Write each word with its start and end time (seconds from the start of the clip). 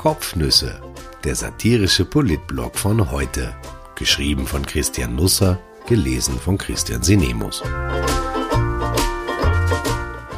Kopfnüsse, 0.00 0.80
der 1.24 1.34
satirische 1.34 2.06
Politblog 2.06 2.78
von 2.78 3.10
heute. 3.10 3.54
Geschrieben 3.96 4.46
von 4.46 4.64
Christian 4.64 5.14
Nusser, 5.14 5.60
gelesen 5.86 6.40
von 6.40 6.56
Christian 6.56 7.02
Sinemus. 7.02 7.62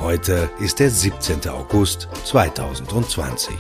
Heute 0.00 0.50
ist 0.58 0.80
der 0.80 0.90
17. 0.90 1.48
August 1.48 2.08
2020. 2.24 3.54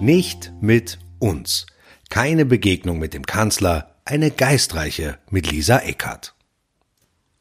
Nicht 0.00 0.54
mit 0.62 0.98
uns. 1.18 1.66
Keine 2.08 2.46
Begegnung 2.46 2.98
mit 2.98 3.12
dem 3.12 3.26
Kanzler, 3.26 3.94
eine 4.06 4.30
geistreiche 4.30 5.18
mit 5.28 5.50
Lisa 5.50 5.80
Eckert. 5.80 6.34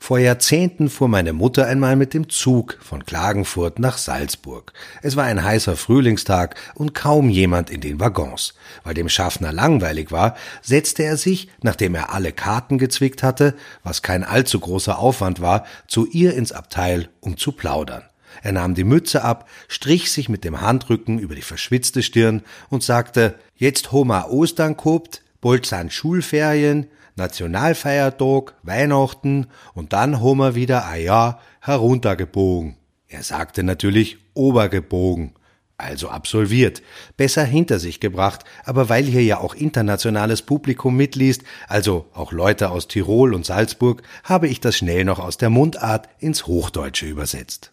Vor 0.04 0.18
Jahrzehnten 0.18 0.90
fuhr 0.90 1.08
meine 1.08 1.32
Mutter 1.32 1.68
einmal 1.68 1.96
mit 1.96 2.16
dem 2.16 2.28
Zug 2.28 2.80
von 2.82 3.06
Klagenfurt 3.06 3.78
nach 3.78 4.00
Salzburg. 4.00 4.74
Es 5.04 5.16
war 5.16 5.26
ein 5.26 5.44
heißer 5.44 5.78
Frühlingstag 5.78 6.56
und 6.74 6.96
kaum 6.96 7.30
jemand 7.30 7.70
in 7.70 7.82
den 7.82 8.00
Waggons. 8.00 8.56
Weil 8.84 8.96
dem 8.96 9.10
Schaffner 9.10 9.54
langweilig 9.54 10.12
war, 10.12 10.36
setzte 10.64 11.04
er 11.04 11.18
sich, 11.18 11.50
nachdem 11.62 11.94
er 11.94 12.12
alle 12.12 12.32
Karten 12.32 12.80
gezwickt 12.80 13.22
hatte, 13.22 13.54
was 13.84 14.02
kein 14.02 14.24
allzu 14.24 14.60
großer 14.60 14.98
Aufwand 14.98 15.40
war, 15.40 15.68
zu 15.86 16.08
ihr 16.08 16.34
ins 16.34 16.52
Abteil, 16.52 17.10
um 17.20 17.38
zu 17.38 17.52
plaudern. 17.52 18.02
Er 18.42 18.54
nahm 18.54 18.74
die 18.74 18.84
Mütze 18.84 19.24
ab, 19.24 19.48
strich 19.68 20.12
sich 20.12 20.30
mit 20.30 20.44
dem 20.44 20.62
Handrücken 20.62 21.20
über 21.20 21.36
die 21.36 21.44
verschwitzte 21.44 22.02
Stirn 22.02 22.42
und 22.70 22.82
sagte, 22.82 23.36
jetzt 23.56 23.92
Homa 23.92 24.26
Ostern 24.26 24.78
kopt, 24.78 25.21
bald 25.42 25.70
Schulferien, 25.90 26.88
Nationalfeiertag, 27.16 28.54
Weihnachten 28.64 29.48
und 29.74 29.94
dann 29.94 30.22
haben 30.22 30.38
wir 30.38 30.56
wieder 30.56 30.88
ein 30.88 31.04
Jahr 31.04 31.40
heruntergebogen. 31.60 32.78
Er 33.08 33.24
sagte 33.24 33.64
natürlich 33.64 34.18
obergebogen, 34.34 35.34
also 35.78 36.10
absolviert, 36.10 36.82
besser 37.18 37.44
hinter 37.44 37.80
sich 37.80 38.00
gebracht, 38.00 38.46
aber 38.64 38.88
weil 38.88 39.04
hier 39.04 39.24
ja 39.24 39.40
auch 39.40 39.56
internationales 39.56 40.44
Publikum 40.44 40.96
mitliest, 40.96 41.44
also 41.68 42.06
auch 42.14 42.32
Leute 42.32 42.70
aus 42.70 42.88
Tirol 42.88 43.34
und 43.34 43.46
Salzburg, 43.46 44.04
habe 44.24 44.48
ich 44.48 44.62
das 44.62 44.78
schnell 44.78 45.04
noch 45.04 45.20
aus 45.20 45.38
der 45.38 45.50
Mundart 45.50 46.08
ins 46.20 46.48
Hochdeutsche 46.48 47.08
übersetzt. 47.08 47.72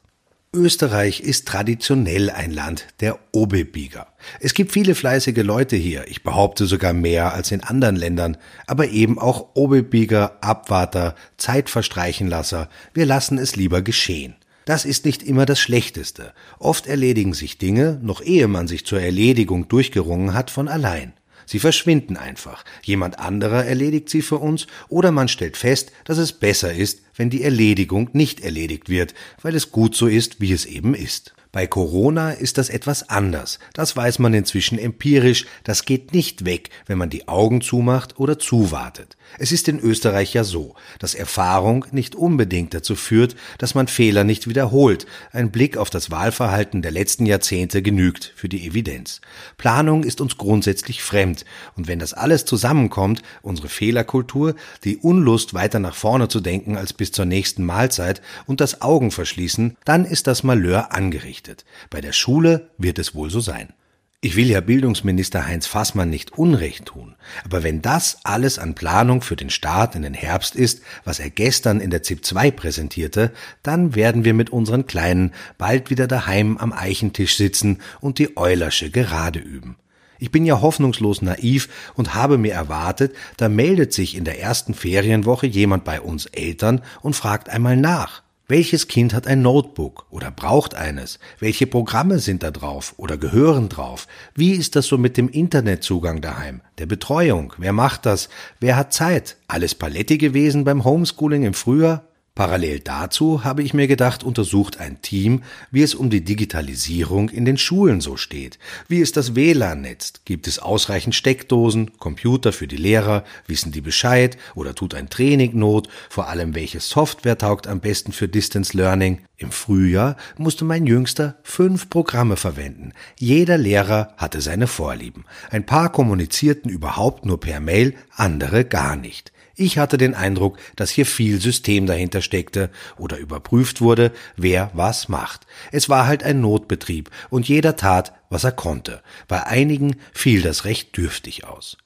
Österreich 0.55 1.21
ist 1.21 1.47
traditionell 1.47 2.31
ein 2.31 2.51
Land 2.51 2.87
der 3.01 3.19
Obebieger. 3.33 4.07
Es 4.41 4.55
gibt 4.55 4.73
viele 4.73 4.95
fleißige 4.95 5.43
Leute 5.43 5.77
hier, 5.77 6.09
ich 6.09 6.23
behaupte 6.23 6.65
sogar 6.65 6.95
mehr 6.95 7.35
als 7.35 7.51
in 7.51 7.63
anderen 7.63 7.97
Ländern, 7.97 8.39
aber 8.67 8.89
eben 8.89 9.19
auch 9.19 9.51
Obebieger, 9.55 10.39
Abwarter, 10.43 11.15
Zeitverstreichenlasser, 11.37 12.71
wir 12.95 13.05
lassen 13.05 13.37
es 13.37 13.57
lieber 13.57 13.83
geschehen. 13.83 14.37
Das 14.65 14.87
ist 14.87 15.05
nicht 15.05 15.23
immer 15.23 15.45
das 15.45 15.61
Schlechteste. 15.61 16.33
Oft 16.59 16.87
erledigen 16.87 17.35
sich 17.35 17.59
Dinge, 17.59 17.99
noch 18.03 18.23
ehe 18.23 18.49
man 18.49 18.69
sich 18.69 18.87
zur 18.87 19.03
Erledigung 19.03 19.69
durchgerungen 19.69 20.33
hat, 20.33 20.51
von 20.51 20.69
allein. 20.69 21.13
Sie 21.49 21.61
verschwinden 21.61 22.19
einfach. 22.19 22.63
Jemand 22.83 23.19
anderer 23.19 23.65
erledigt 23.65 24.11
sie 24.11 24.21
für 24.21 24.37
uns 24.37 24.67
oder 24.91 25.13
man 25.13 25.29
stellt 25.29 25.57
fest, 25.57 25.93
dass 26.05 26.19
es 26.19 26.35
besser 26.35 26.75
ist, 26.75 27.01
wenn 27.17 27.31
die 27.31 27.43
Erledigung 27.43 28.11
nicht 28.13 28.41
erledigt 28.41 28.91
wird, 28.91 29.15
weil 29.41 29.55
es 29.55 29.73
gut 29.73 29.97
so 29.97 30.09
ist, 30.09 30.43
wie 30.43 30.53
es 30.53 30.67
eben 30.67 30.95
ist. 30.95 31.35
Bei 31.51 31.67
Corona 31.67 32.33
ist 32.33 32.59
das 32.59 32.69
etwas 32.69 33.09
anders. 33.09 33.59
Das 33.73 33.97
weiß 33.97 34.19
man 34.19 34.35
inzwischen 34.35 34.79
empirisch. 34.79 35.47
Das 35.65 35.87
geht 35.87 36.13
nicht 36.13 36.45
weg, 36.45 36.69
wenn 36.85 36.99
man 36.99 37.09
die 37.09 37.29
Augen 37.29 37.63
zumacht 37.63 38.21
oder 38.21 38.39
zuwartet. 38.39 39.17
Es 39.39 39.53
ist 39.53 39.69
in 39.69 39.79
Österreich 39.79 40.35
ja 40.35 40.45
so, 40.45 40.75
dass 40.99 41.15
Erfahrung 41.15 41.85
nicht 41.91 42.15
unbedingt 42.15 42.75
dazu 42.75 42.97
führt, 42.97 43.37
dass 43.59 43.75
man 43.75 43.89
Fehler 43.89 44.25
nicht 44.25 44.49
wiederholt. 44.49 45.07
Ein 45.33 45.51
Blick 45.51 45.77
auf 45.77 45.91
das 45.91 46.11
Wahlverhalten 46.11 46.83
der 46.83 46.91
letzten 46.91 47.27
Jahrzehnte 47.27 47.83
genügt 47.83 48.33
für 48.37 48.49
die 48.49 48.67
Evidenz. 48.67 49.21
Planung 49.57 50.05
ist 50.05 50.21
uns 50.21 50.39
grundsätzlich 50.39 51.03
fremd. 51.03 51.45
Und 51.77 51.89
wenn 51.89 51.99
das 51.99 52.15
alles 52.15 52.45
zusammenkommt, 52.45 53.23
unsere 53.43 53.69
Fehlerkultur, 53.69 54.55
die 54.85 54.97
Unlust 54.97 55.55
weiter 55.55 55.79
nach 55.79 55.95
vorne 55.95 56.29
zu 56.29 56.41
denken 56.41 56.77
als 56.77 56.93
bis 56.93 57.13
zur 57.13 57.25
nächsten 57.25 57.65
Mahlzeit 57.65 58.23
und 58.47 58.61
das 58.61 58.83
Augenverschließen, 58.83 59.77
dann 59.85 60.05
ist 60.05 60.27
das 60.27 60.43
Malheur 60.43 60.93
angerichtet. 60.93 61.65
Bei 61.91 62.01
der 62.01 62.13
Schule 62.13 62.71
wird 62.79 62.99
es 62.99 63.15
wohl 63.15 63.31
so 63.31 63.41
sein. 63.41 63.73
Ich 64.21 64.35
will 64.35 64.51
ja 64.51 64.61
Bildungsminister 64.61 65.47
Heinz 65.47 65.69
Fassmann 65.69 66.11
nicht 66.11 66.37
Unrecht 66.37 66.87
tun, 66.87 67.15
aber 67.45 67.63
wenn 67.63 67.83
das 67.83 68.19
alles 68.25 68.59
an 68.59 68.75
Planung 68.75 69.23
für 69.23 69.37
den 69.37 69.49
Start 69.49 69.95
in 69.95 70.03
den 70.03 70.13
Herbst 70.13 70.57
ist, 70.57 70.83
was 71.05 71.21
er 71.21 71.31
gestern 71.31 71.79
in 71.79 71.91
der 71.91 72.03
ZIP 72.03 72.25
2 72.25 72.51
präsentierte, 72.51 73.31
dann 73.63 73.95
werden 73.95 74.25
wir 74.25 74.35
mit 74.35 74.51
unseren 74.51 74.87
Kleinen 74.87 75.35
bald 75.57 75.89
wieder 75.89 76.09
daheim 76.09 76.59
am 76.59 76.73
Eichentisch 76.73 77.37
sitzen 77.37 77.79
und 78.01 78.19
die 78.19 78.37
Eulersche 78.37 78.91
Gerade 78.91 79.39
üben. 79.39 79.77
Ich 80.19 80.33
bin 80.33 80.45
ja 80.45 80.61
hoffnungslos 80.61 81.23
naiv 81.23 81.69
und 81.95 82.17
habe 82.17 82.39
mir 82.39 82.55
erwartet, 82.55 83.15
da 83.37 83.49
meldet 83.49 83.93
sich 83.93 84.17
in 84.17 84.25
der 84.25 84.41
ersten 84.41 84.75
Ferienwoche 84.75 85.47
jemand 85.47 85.85
bei 85.85 86.01
uns 86.01 86.27
Eltern 86.27 86.83
und 87.03 87.15
fragt 87.15 87.51
einmal 87.51 87.77
nach. 87.77 88.25
Welches 88.51 88.89
Kind 88.89 89.13
hat 89.13 89.27
ein 89.27 89.43
Notebook 89.43 90.07
oder 90.09 90.31
braucht 90.31 90.75
eines? 90.75 91.19
Welche 91.39 91.67
Programme 91.67 92.19
sind 92.19 92.43
da 92.43 92.51
drauf 92.51 92.95
oder 92.97 93.19
gehören 93.19 93.69
drauf? 93.69 94.07
Wie 94.35 94.53
ist 94.53 94.75
das 94.75 94.87
so 94.87 94.97
mit 94.97 95.19
dem 95.19 95.29
Internetzugang 95.29 96.23
daheim? 96.23 96.63
Der 96.79 96.87
Betreuung? 96.87 97.53
Wer 97.59 97.75
macht 97.75 98.07
das? 98.07 98.31
Wer 98.59 98.77
hat 98.77 98.95
Zeit? 98.95 99.37
Alles 99.49 99.75
Paletti 99.75 100.17
gewesen 100.17 100.65
beim 100.65 100.83
Homeschooling 100.83 101.43
im 101.43 101.53
Frühjahr? 101.53 102.05
Parallel 102.39 102.79
dazu 102.79 103.43
habe 103.43 103.65
ich 103.65 103.75
mir 103.75 103.89
gedacht, 103.89 104.23
untersucht 104.23 104.79
ein 104.79 105.03
Team, 105.03 105.43
wie 105.73 105.83
es 105.83 105.97
um 105.97 106.09
die 106.09 106.23
Digitalisierung 106.23 107.31
in 107.31 107.45
den 107.45 107.59
Schulen 107.59 108.01
so 108.01 108.17
steht. 108.17 108.61
Wie 108.87 109.01
ist 109.01 109.17
das 109.17 109.35
WLAN-Netz? 109.35 110.13
Gibt 110.25 110.47
es 110.47 110.61
ausreichend 110.61 111.17
Steckdosen, 111.17 111.99
Computer 111.99 112.53
für 112.53 112.69
die 112.69 112.77
Lehrer? 112.77 113.25
Wissen 113.49 113.73
die 113.73 113.81
Bescheid? 113.81 114.39
Oder 114.55 114.77
tut 114.77 114.95
ein 114.95 115.11
Training 115.11 115.59
Not? 115.59 115.89
Vor 116.09 116.29
allem, 116.29 116.55
welche 116.55 116.79
Software 116.79 117.39
taugt 117.39 117.67
am 117.67 117.81
besten 117.81 118.13
für 118.13 118.29
Distance 118.29 118.77
Learning? 118.77 119.19
Im 119.37 119.51
Frühjahr 119.51 120.17
musste 120.37 120.65
mein 120.65 120.87
Jüngster 120.87 121.39
fünf 121.43 121.91
Programme 121.91 122.37
verwenden. 122.37 122.93
Jeder 123.19 123.59
Lehrer 123.59 124.15
hatte 124.17 124.41
seine 124.43 124.69
Vorlieben. 124.69 125.25
Ein 125.51 125.67
paar 125.67 125.91
kommunizierten 125.91 126.71
überhaupt 126.71 127.27
nur 127.27 127.41
per 127.41 127.59
Mail, 127.59 127.97
andere 128.15 128.65
gar 128.65 128.95
nicht. 128.95 129.33
Ich 129.61 129.77
hatte 129.77 129.99
den 129.99 130.15
Eindruck, 130.15 130.57
dass 130.77 130.89
hier 130.89 131.05
viel 131.05 131.41
System 131.41 131.87
dahinter 131.87 132.23
steckte 132.23 132.71
oder 132.97 133.19
überprüft 133.19 133.81
wurde, 133.81 134.13
wer 134.37 134.71
was 134.73 135.09
macht. 135.09 135.49
Es 135.73 135.89
war 135.89 136.07
halt 136.07 136.23
ein 136.23 136.41
Notbetrieb 136.41 137.11
und 137.29 137.49
jeder 137.49 137.75
tat, 137.75 138.13
was 138.31 138.45
er 138.45 138.53
konnte. 138.53 139.03
Bei 139.27 139.49
einigen 139.49 139.97
fiel 140.13 140.43
das 140.43 140.65
recht 140.65 140.97
dürftig 140.97 141.45
aus. 141.45 141.77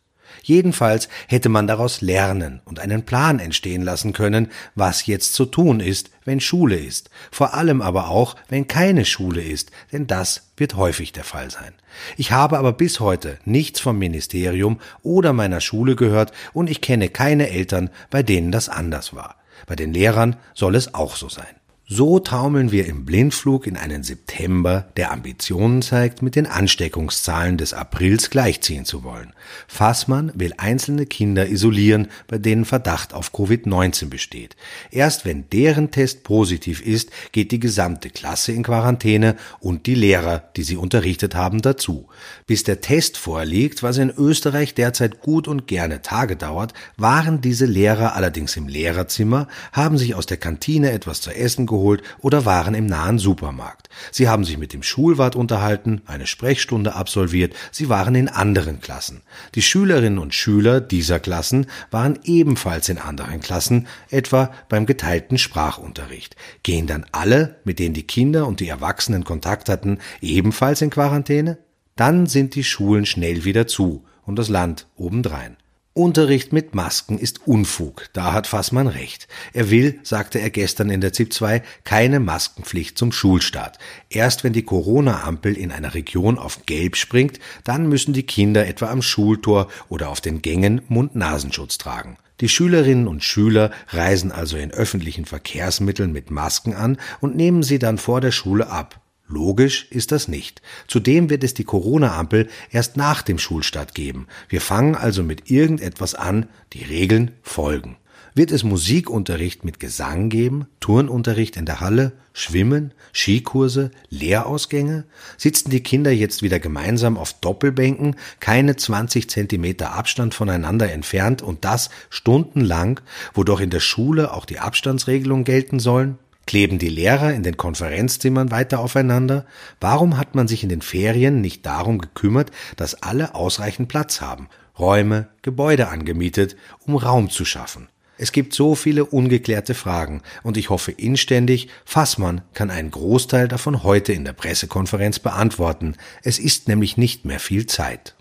Jedenfalls 0.42 1.08
hätte 1.28 1.48
man 1.48 1.66
daraus 1.66 2.00
lernen 2.00 2.60
und 2.64 2.80
einen 2.80 3.04
Plan 3.04 3.38
entstehen 3.38 3.82
lassen 3.82 4.12
können, 4.12 4.48
was 4.74 5.06
jetzt 5.06 5.34
zu 5.34 5.44
tun 5.44 5.80
ist, 5.80 6.10
wenn 6.24 6.40
Schule 6.40 6.76
ist, 6.76 7.10
vor 7.30 7.54
allem 7.54 7.82
aber 7.82 8.08
auch, 8.08 8.36
wenn 8.48 8.68
keine 8.68 9.04
Schule 9.04 9.42
ist, 9.42 9.70
denn 9.92 10.06
das 10.06 10.50
wird 10.56 10.76
häufig 10.76 11.12
der 11.12 11.24
Fall 11.24 11.50
sein. 11.50 11.72
Ich 12.16 12.32
habe 12.32 12.58
aber 12.58 12.72
bis 12.72 13.00
heute 13.00 13.38
nichts 13.44 13.80
vom 13.80 13.98
Ministerium 13.98 14.80
oder 15.02 15.32
meiner 15.32 15.60
Schule 15.60 15.96
gehört 15.96 16.32
und 16.52 16.70
ich 16.70 16.80
kenne 16.80 17.08
keine 17.08 17.50
Eltern, 17.50 17.90
bei 18.10 18.22
denen 18.22 18.52
das 18.52 18.68
anders 18.68 19.14
war. 19.14 19.36
Bei 19.66 19.76
den 19.76 19.92
Lehrern 19.92 20.36
soll 20.54 20.74
es 20.74 20.94
auch 20.94 21.16
so 21.16 21.28
sein. 21.28 21.61
So 21.94 22.20
taumeln 22.20 22.72
wir 22.72 22.86
im 22.86 23.04
Blindflug 23.04 23.66
in 23.66 23.76
einen 23.76 24.02
September, 24.02 24.86
der 24.96 25.12
Ambitionen 25.12 25.82
zeigt, 25.82 26.22
mit 26.22 26.36
den 26.36 26.46
Ansteckungszahlen 26.46 27.58
des 27.58 27.74
Aprils 27.74 28.30
gleichziehen 28.30 28.86
zu 28.86 29.04
wollen. 29.04 29.34
Fassmann 29.68 30.32
will 30.34 30.54
einzelne 30.56 31.04
Kinder 31.04 31.46
isolieren, 31.46 32.08
bei 32.28 32.38
denen 32.38 32.64
Verdacht 32.64 33.12
auf 33.12 33.34
Covid-19 33.34 34.06
besteht. 34.06 34.56
Erst 34.90 35.26
wenn 35.26 35.50
deren 35.50 35.90
Test 35.90 36.22
positiv 36.22 36.80
ist, 36.80 37.10
geht 37.30 37.52
die 37.52 37.60
gesamte 37.60 38.08
Klasse 38.08 38.52
in 38.52 38.62
Quarantäne 38.62 39.36
und 39.60 39.84
die 39.84 39.94
Lehrer, 39.94 40.44
die 40.56 40.62
sie 40.62 40.76
unterrichtet 40.76 41.34
haben, 41.34 41.60
dazu. 41.60 42.08
Bis 42.46 42.62
der 42.62 42.80
Test 42.80 43.18
vorliegt, 43.18 43.82
was 43.82 43.98
in 43.98 44.08
Österreich 44.08 44.72
derzeit 44.72 45.20
gut 45.20 45.46
und 45.46 45.66
gerne 45.66 46.00
Tage 46.00 46.36
dauert, 46.36 46.72
waren 46.96 47.42
diese 47.42 47.66
Lehrer 47.66 48.16
allerdings 48.16 48.56
im 48.56 48.66
Lehrerzimmer, 48.66 49.46
haben 49.72 49.98
sich 49.98 50.14
aus 50.14 50.24
der 50.24 50.38
Kantine 50.38 50.92
etwas 50.92 51.20
zu 51.20 51.30
essen 51.30 51.66
geholt, 51.66 51.81
geholt 51.82 52.02
oder 52.20 52.44
waren 52.44 52.74
im 52.74 52.86
nahen 52.86 53.18
Supermarkt. 53.18 53.88
Sie 54.10 54.28
haben 54.28 54.44
sich 54.44 54.56
mit 54.56 54.72
dem 54.72 54.82
Schulwart 54.82 55.36
unterhalten, 55.36 56.00
eine 56.06 56.26
Sprechstunde 56.26 56.94
absolviert, 56.94 57.54
sie 57.72 57.88
waren 57.88 58.14
in 58.14 58.28
anderen 58.28 58.80
Klassen. 58.80 59.22
Die 59.54 59.62
Schülerinnen 59.62 60.18
und 60.18 60.34
Schüler 60.34 60.80
dieser 60.80 61.20
Klassen 61.20 61.66
waren 61.90 62.18
ebenfalls 62.24 62.88
in 62.88 62.98
anderen 62.98 63.40
Klassen, 63.40 63.88
etwa 64.10 64.52
beim 64.68 64.86
geteilten 64.86 65.38
Sprachunterricht. 65.38 66.36
Gehen 66.62 66.86
dann 66.86 67.04
alle, 67.12 67.56
mit 67.64 67.78
denen 67.78 67.94
die 67.94 68.06
Kinder 68.06 68.46
und 68.46 68.60
die 68.60 68.68
Erwachsenen 68.68 69.24
Kontakt 69.24 69.68
hatten, 69.68 69.98
ebenfalls 70.20 70.80
in 70.82 70.90
Quarantäne? 70.90 71.58
Dann 71.96 72.26
sind 72.26 72.54
die 72.54 72.64
Schulen 72.64 73.04
schnell 73.04 73.44
wieder 73.44 73.66
zu 73.66 74.04
und 74.24 74.38
das 74.38 74.48
Land 74.48 74.86
obendrein. 74.96 75.56
Unterricht 75.94 76.54
mit 76.54 76.74
Masken 76.74 77.18
ist 77.18 77.46
Unfug, 77.46 78.08
da 78.14 78.32
hat 78.32 78.46
Fassmann 78.46 78.86
recht. 78.86 79.28
Er 79.52 79.68
will, 79.68 80.00
sagte 80.02 80.38
er 80.40 80.48
gestern 80.48 80.88
in 80.88 81.02
der 81.02 81.12
ZIP 81.12 81.34
2, 81.34 81.62
keine 81.84 82.18
Maskenpflicht 82.18 82.96
zum 82.96 83.12
Schulstart. 83.12 83.78
Erst 84.08 84.42
wenn 84.42 84.54
die 84.54 84.62
Corona-Ampel 84.62 85.54
in 85.54 85.70
einer 85.70 85.92
Region 85.92 86.38
auf 86.38 86.64
Gelb 86.64 86.96
springt, 86.96 87.40
dann 87.64 87.90
müssen 87.90 88.14
die 88.14 88.22
Kinder 88.22 88.66
etwa 88.66 88.86
am 88.86 89.02
Schultor 89.02 89.68
oder 89.90 90.08
auf 90.08 90.22
den 90.22 90.40
Gängen 90.40 90.80
Mund-Nasenschutz 90.88 91.76
tragen. 91.76 92.16
Die 92.40 92.48
Schülerinnen 92.48 93.06
und 93.06 93.22
Schüler 93.22 93.70
reisen 93.88 94.32
also 94.32 94.56
in 94.56 94.70
öffentlichen 94.70 95.26
Verkehrsmitteln 95.26 96.10
mit 96.10 96.30
Masken 96.30 96.72
an 96.72 96.96
und 97.20 97.36
nehmen 97.36 97.62
sie 97.62 97.78
dann 97.78 97.98
vor 97.98 98.22
der 98.22 98.32
Schule 98.32 98.70
ab. 98.70 99.01
Logisch 99.32 99.86
ist 99.88 100.12
das 100.12 100.28
nicht. 100.28 100.60
Zudem 100.88 101.30
wird 101.30 101.42
es 101.42 101.54
die 101.54 101.64
Corona-Ampel 101.64 102.48
erst 102.70 102.98
nach 102.98 103.22
dem 103.22 103.38
Schulstart 103.38 103.94
geben. 103.94 104.26
Wir 104.50 104.60
fangen 104.60 104.94
also 104.94 105.22
mit 105.22 105.50
irgendetwas 105.50 106.14
an, 106.14 106.50
die 106.74 106.84
Regeln 106.84 107.30
folgen. 107.40 107.96
Wird 108.34 108.50
es 108.50 108.62
Musikunterricht 108.62 109.64
mit 109.64 109.80
Gesang 109.80 110.28
geben, 110.28 110.66
Turnunterricht 110.80 111.56
in 111.56 111.64
der 111.64 111.80
Halle, 111.80 112.12
Schwimmen, 112.34 112.92
Skikurse, 113.14 113.90
Lehrausgänge? 114.10 115.04
Sitzen 115.38 115.70
die 115.70 115.82
Kinder 115.82 116.10
jetzt 116.10 116.42
wieder 116.42 116.58
gemeinsam 116.58 117.16
auf 117.16 117.32
Doppelbänken, 117.40 118.16
keine 118.38 118.76
20 118.76 119.30
Zentimeter 119.30 119.92
Abstand 119.92 120.34
voneinander 120.34 120.92
entfernt 120.92 121.40
und 121.40 121.64
das 121.64 121.88
stundenlang, 122.10 123.00
wo 123.32 123.44
doch 123.44 123.60
in 123.60 123.70
der 123.70 123.80
Schule 123.80 124.34
auch 124.34 124.44
die 124.44 124.58
Abstandsregelungen 124.58 125.44
gelten 125.44 125.78
sollen? 125.78 126.18
Kleben 126.46 126.78
die 126.78 126.88
Lehrer 126.88 127.32
in 127.32 127.42
den 127.42 127.56
Konferenzzimmern 127.56 128.50
weiter 128.50 128.80
aufeinander? 128.80 129.46
Warum 129.80 130.18
hat 130.18 130.34
man 130.34 130.48
sich 130.48 130.62
in 130.62 130.68
den 130.68 130.82
Ferien 130.82 131.40
nicht 131.40 131.64
darum 131.64 131.98
gekümmert, 131.98 132.50
dass 132.76 133.02
alle 133.02 133.34
ausreichend 133.34 133.88
Platz 133.88 134.20
haben, 134.20 134.48
Räume, 134.78 135.28
Gebäude 135.42 135.88
angemietet, 135.88 136.56
um 136.86 136.96
Raum 136.96 137.30
zu 137.30 137.44
schaffen? 137.44 137.88
Es 138.18 138.32
gibt 138.32 138.54
so 138.54 138.74
viele 138.74 139.04
ungeklärte 139.04 139.74
Fragen, 139.74 140.22
und 140.42 140.56
ich 140.56 140.70
hoffe 140.70 140.92
inständig, 140.92 141.68
Fassmann 141.84 142.42
kann 142.54 142.70
einen 142.70 142.90
Großteil 142.90 143.48
davon 143.48 143.82
heute 143.82 144.12
in 144.12 144.24
der 144.24 144.32
Pressekonferenz 144.32 145.18
beantworten. 145.18 145.96
Es 146.22 146.38
ist 146.38 146.68
nämlich 146.68 146.96
nicht 146.96 147.24
mehr 147.24 147.40
viel 147.40 147.66
Zeit. 147.66 148.14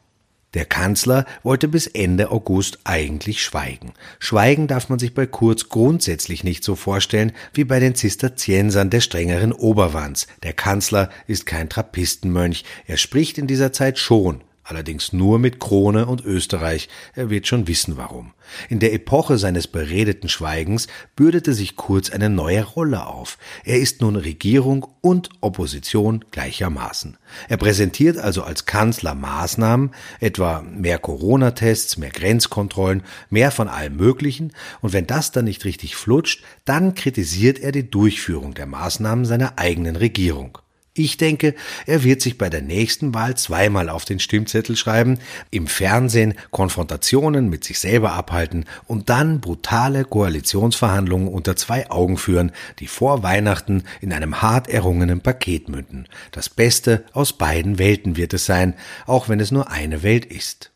Der 0.54 0.66
Kanzler 0.66 1.26
wollte 1.44 1.70
bis 1.70 1.88
Ende 1.88 2.30
August 2.30 2.80
eigentlich 2.84 3.42
schweigen. 3.42 3.94
Schweigen 4.20 4.68
darf 4.68 4.90
man 4.90 5.00
sich 5.00 5.14
bei 5.14 5.26
Kurz 5.26 5.70
grundsätzlich 5.70 6.44
nicht 6.44 6.66
so 6.66 6.76
vorstellen 6.76 7.32
wie 7.54 7.64
bei 7.64 7.80
den 7.80 7.96
Zisterziensern 7.96 8.90
der 8.90 9.00
strengeren 9.00 9.54
Oberwands. 9.54 10.28
Der 10.44 10.52
Kanzler 10.52 11.10
ist 11.26 11.46
kein 11.46 11.70
Trappistenmönch, 11.70 12.66
er 12.86 12.98
spricht 12.98 13.38
in 13.38 13.48
dieser 13.48 13.72
Zeit 13.72 13.98
schon, 13.98 14.42
allerdings 14.72 15.12
nur 15.12 15.38
mit 15.38 15.60
Krone 15.60 16.06
und 16.06 16.24
Österreich, 16.26 16.88
er 17.14 17.30
wird 17.30 17.46
schon 17.46 17.68
wissen 17.68 17.98
warum. 17.98 18.34
In 18.70 18.80
der 18.80 18.94
Epoche 18.94 19.38
seines 19.38 19.68
beredeten 19.68 20.30
Schweigens 20.30 20.88
bürdete 21.16 21.54
sich 21.54 21.76
Kurz 21.76 22.10
eine 22.10 22.30
neue 22.30 22.64
Rolle 22.64 23.06
auf. 23.06 23.38
Er 23.66 23.80
ist 23.80 24.02
nun 24.02 24.16
Regierung 24.16 24.88
und 25.02 25.30
Opposition 25.42 26.24
gleichermaßen. 26.32 27.18
Er 27.50 27.58
präsentiert 27.58 28.18
also 28.18 28.44
als 28.44 28.66
Kanzler 28.66 29.14
Maßnahmen, 29.14 29.92
etwa 30.20 30.62
mehr 30.62 31.00
Corona-Tests, 31.00 31.98
mehr 31.98 32.12
Grenzkontrollen, 32.12 33.04
mehr 33.30 33.52
von 33.52 33.68
allem 33.68 33.98
Möglichen, 33.98 34.54
und 34.82 34.94
wenn 34.94 35.06
das 35.06 35.32
dann 35.32 35.46
nicht 35.46 35.66
richtig 35.66 35.96
flutscht, 35.96 36.44
dann 36.66 36.96
kritisiert 36.96 37.60
er 37.60 37.72
die 37.72 37.90
Durchführung 37.90 38.54
der 38.54 38.68
Maßnahmen 38.68 39.26
seiner 39.26 39.60
eigenen 39.60 39.98
Regierung. 39.98 40.58
Ich 40.94 41.16
denke, 41.16 41.56
er 41.86 42.04
wird 42.04 42.22
sich 42.22 42.38
bei 42.38 42.50
der 42.50 42.62
nächsten 42.62 43.14
Wahl 43.14 43.38
zweimal 43.38 43.88
auf 43.88 44.04
den 44.04 44.20
Stimmzettel 44.20 44.76
schreiben, 44.76 45.20
im 45.50 45.68
Fernsehen 45.68 46.34
Konfrontationen 46.52 47.50
mit 47.50 47.64
sich 47.64 47.80
selber 47.80 48.12
abhalten 48.12 48.66
und 48.88 49.10
dann 49.10 49.40
brutale 49.40 50.04
Koalitionsverhandlungen 50.04 51.30
unter 51.30 51.56
zwei 51.56 51.90
Augen 51.90 52.18
führen, 52.18 52.52
die 52.80 52.88
vor 52.88 53.24
Weihnachten 53.24 53.86
in 54.02 54.12
einem 54.12 54.42
hart 54.42 54.68
errungenen 54.68 55.22
Paket 55.22 55.70
münden. 55.70 56.10
Das 56.34 56.50
Beste 56.50 57.06
aus 57.14 57.32
beiden 57.32 57.80
Welten 57.80 58.18
wird 58.18 58.34
es 58.34 58.46
sein, 58.46 58.74
auch 59.06 59.30
wenn 59.30 59.40
es 59.40 59.52
nur 59.52 59.72
eine 59.72 60.04
Welt 60.04 60.26
ist. 60.26 60.71